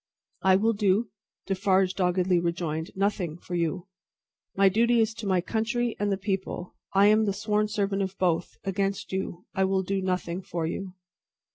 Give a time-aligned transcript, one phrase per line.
[0.41, 1.11] "I will do,"
[1.45, 3.87] Defarge doggedly rejoined, "nothing for you.
[4.55, 6.73] My duty is to my country and the People.
[6.95, 9.45] I am the sworn servant of both, against you.
[9.53, 10.95] I will do nothing for you."